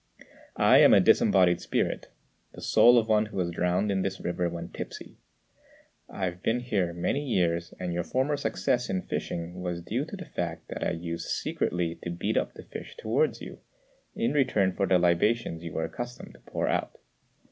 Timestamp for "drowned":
3.51-3.91